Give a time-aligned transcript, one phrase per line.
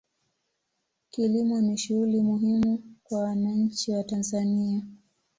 [1.09, 4.81] kilimo ni shughuli muhimu kwa wananchi wa tanzania